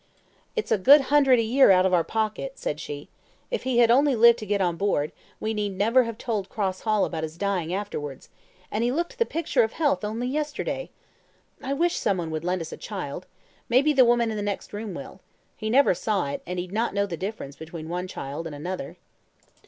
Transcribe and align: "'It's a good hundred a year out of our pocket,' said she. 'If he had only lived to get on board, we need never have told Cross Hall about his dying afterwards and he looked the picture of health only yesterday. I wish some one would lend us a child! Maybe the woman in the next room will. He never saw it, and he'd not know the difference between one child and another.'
"'It's 0.55 0.71
a 0.71 0.79
good 0.79 0.99
hundred 1.13 1.37
a 1.37 1.43
year 1.43 1.69
out 1.69 1.85
of 1.85 1.93
our 1.93 2.03
pocket,' 2.03 2.53
said 2.57 2.79
she. 2.79 3.07
'If 3.51 3.61
he 3.65 3.77
had 3.77 3.91
only 3.91 4.15
lived 4.15 4.39
to 4.39 4.47
get 4.47 4.59
on 4.59 4.75
board, 4.75 5.11
we 5.39 5.53
need 5.53 5.77
never 5.77 6.05
have 6.05 6.17
told 6.17 6.49
Cross 6.49 6.79
Hall 6.81 7.05
about 7.05 7.21
his 7.21 7.37
dying 7.37 7.71
afterwards 7.71 8.27
and 8.71 8.83
he 8.83 8.91
looked 8.91 9.19
the 9.19 9.27
picture 9.27 9.61
of 9.61 9.73
health 9.73 10.03
only 10.03 10.25
yesterday. 10.27 10.89
I 11.61 11.73
wish 11.73 11.97
some 11.97 12.17
one 12.17 12.31
would 12.31 12.43
lend 12.43 12.61
us 12.61 12.71
a 12.71 12.77
child! 12.77 13.27
Maybe 13.69 13.93
the 13.93 14.03
woman 14.03 14.31
in 14.31 14.37
the 14.37 14.41
next 14.41 14.73
room 14.73 14.95
will. 14.95 15.21
He 15.55 15.69
never 15.69 15.93
saw 15.93 16.25
it, 16.29 16.41
and 16.47 16.57
he'd 16.57 16.71
not 16.71 16.95
know 16.95 17.05
the 17.05 17.15
difference 17.15 17.55
between 17.55 17.87
one 17.87 18.07
child 18.07 18.47
and 18.47 18.55
another.' 18.55 18.97